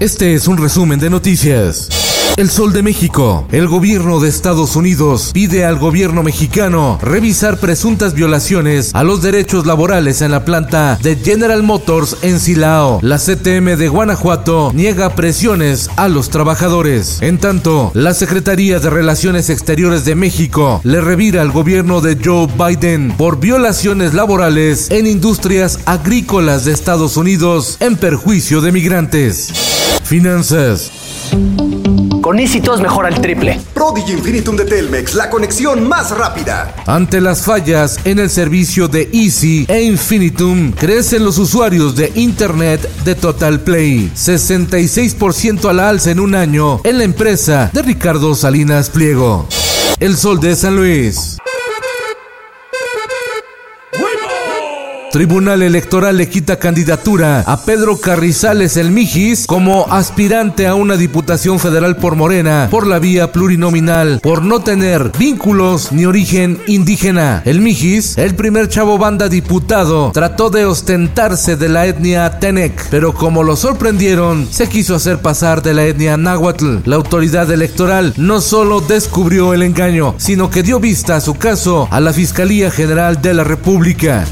[0.00, 1.88] Este es un resumen de noticias.
[2.36, 3.48] El Sol de México.
[3.50, 9.66] El gobierno de Estados Unidos pide al gobierno mexicano revisar presuntas violaciones a los derechos
[9.66, 13.00] laborales en la planta de General Motors en Silao.
[13.02, 17.20] La CTM de Guanajuato niega presiones a los trabajadores.
[17.20, 22.46] En tanto, la Secretaría de Relaciones Exteriores de México le revira al gobierno de Joe
[22.56, 29.77] Biden por violaciones laborales en industrias agrícolas de Estados Unidos en perjuicio de migrantes.
[30.08, 30.90] Finanzas.
[32.22, 33.60] Con Easy todo es mejor al triple.
[33.74, 36.74] Prodigy Infinitum de Telmex, la conexión más rápida.
[36.86, 42.90] Ante las fallas en el servicio de Easy e Infinitum, crecen los usuarios de Internet
[43.04, 44.10] de Total Play.
[44.16, 49.46] 66% a la alza en un año en la empresa de Ricardo Salinas Pliego.
[50.00, 51.36] El Sol de San Luis.
[55.18, 61.58] Tribunal Electoral le quita candidatura a Pedro Carrizales El Mijis como aspirante a una diputación
[61.58, 67.42] federal por Morena por la vía plurinominal por no tener vínculos ni origen indígena.
[67.44, 73.12] El Mijis, el primer chavo banda diputado, trató de ostentarse de la etnia Tenec, pero
[73.12, 76.76] como lo sorprendieron, se quiso hacer pasar de la etnia Náhuatl.
[76.84, 81.88] La autoridad electoral no solo descubrió el engaño, sino que dio vista a su caso
[81.90, 84.24] a la Fiscalía General de la República.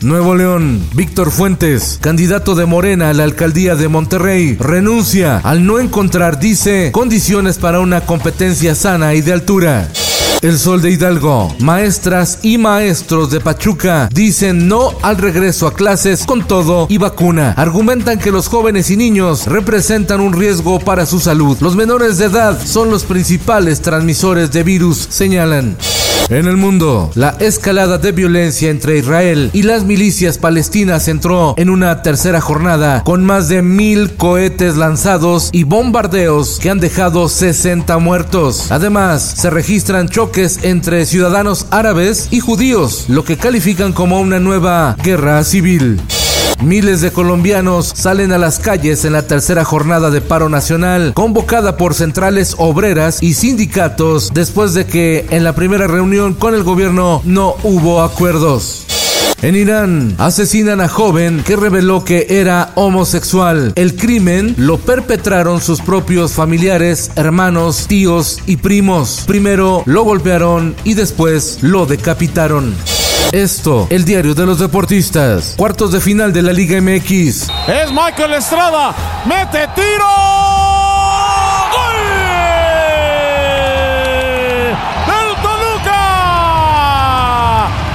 [0.00, 5.78] Nuevo León, Víctor Fuentes, candidato de Morena a la alcaldía de Monterrey, renuncia al no
[5.78, 9.88] encontrar, dice, condiciones para una competencia sana y de altura.
[10.42, 16.26] El Sol de Hidalgo, maestras y maestros de Pachuca dicen no al regreso a clases
[16.26, 17.54] con todo y vacuna.
[17.56, 21.56] Argumentan que los jóvenes y niños representan un riesgo para su salud.
[21.60, 25.78] Los menores de edad son los principales transmisores de virus, señalan.
[26.30, 31.68] En el mundo, la escalada de violencia entre Israel y las milicias palestinas entró en
[31.68, 37.98] una tercera jornada con más de mil cohetes lanzados y bombardeos que han dejado 60
[37.98, 38.72] muertos.
[38.72, 44.96] Además, se registran choques entre ciudadanos árabes y judíos, lo que califican como una nueva
[45.02, 46.00] guerra civil.
[46.62, 51.76] Miles de colombianos salen a las calles en la tercera jornada de paro nacional, convocada
[51.76, 57.20] por centrales obreras y sindicatos después de que en la primera reunión con el gobierno
[57.24, 58.86] no hubo acuerdos.
[59.42, 63.74] En Irán asesinan a joven que reveló que era homosexual.
[63.76, 69.24] El crimen lo perpetraron sus propios familiares, hermanos, tíos y primos.
[69.26, 72.74] Primero lo golpearon y después lo decapitaron.
[73.34, 75.54] Esto, el diario de los deportistas.
[75.56, 77.48] Cuartos de final de la Liga MX.
[77.66, 78.94] Es Michael Estrada.
[79.26, 80.53] Mete tiro.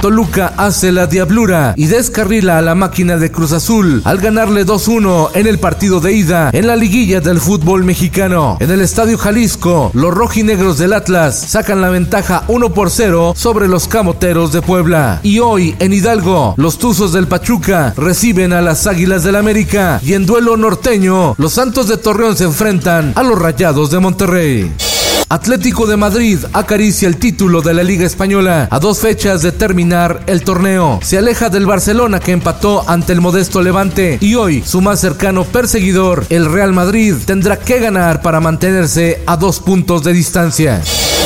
[0.01, 5.31] Toluca hace la diablura y descarrila a la máquina de Cruz Azul al ganarle 2-1
[5.33, 8.57] en el partido de ida en la liguilla del fútbol mexicano.
[8.61, 13.67] En el Estadio Jalisco, los rojinegros del Atlas sacan la ventaja 1 por 0 sobre
[13.67, 15.19] los camoteros de Puebla.
[15.21, 20.13] Y hoy en Hidalgo, los Tuzos del Pachuca reciben a las Águilas del América y
[20.13, 24.88] en duelo norteño, los Santos de Torreón se enfrentan a los Rayados de Monterrey.
[25.31, 30.23] Atlético de Madrid acaricia el título de la Liga Española a dos fechas de terminar
[30.25, 30.99] el torneo.
[31.03, 35.43] Se aleja del Barcelona que empató ante el modesto Levante y hoy su más cercano
[35.43, 40.81] perseguidor, el Real Madrid, tendrá que ganar para mantenerse a dos puntos de distancia.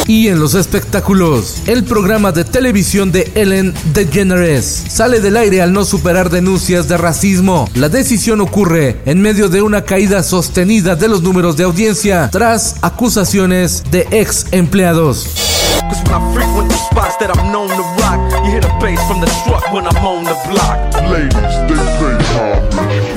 [0.05, 5.71] Y en los espectáculos, el programa de televisión de Ellen DeGeneres sale del aire al
[5.71, 7.69] no superar denuncias de racismo.
[7.73, 12.75] La decisión ocurre en medio de una caída sostenida de los números de audiencia tras
[12.81, 15.27] acusaciones de ex empleados.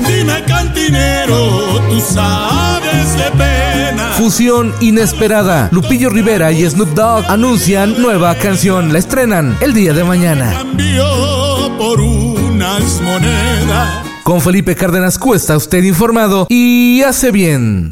[0.07, 4.11] Dime cantinero, tú sabes de pena.
[4.17, 5.67] Fusión inesperada.
[5.71, 8.93] Lupillo Rivera y Snoop Dogg anuncian nueva canción.
[8.93, 10.51] La estrenan el día de mañana.
[10.53, 14.05] Cambio por unas monedas.
[14.23, 17.89] Con Felipe Cárdenas Cuesta, usted informado y hace bien.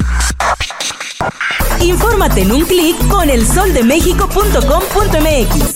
[1.80, 5.72] Infórmate en un clic con elsoldemexico.com.mx.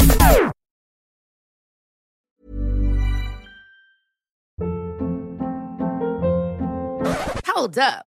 [7.47, 8.10] Hold up.